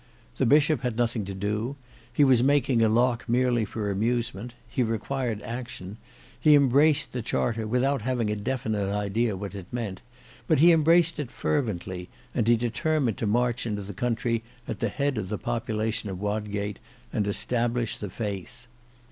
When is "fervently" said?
11.29-12.09